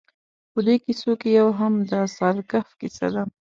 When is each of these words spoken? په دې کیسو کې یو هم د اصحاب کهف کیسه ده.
په 0.51 0.59
دې 0.65 0.75
کیسو 0.85 1.11
کې 1.21 1.29
یو 1.39 1.49
هم 1.59 1.73
د 1.89 1.91
اصحاب 2.05 2.37
کهف 2.51 2.69
کیسه 2.79 3.07
ده. 3.13 3.23